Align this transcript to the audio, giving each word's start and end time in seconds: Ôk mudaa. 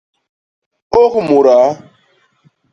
Ôk 1.01 1.13
mudaa. 1.27 1.69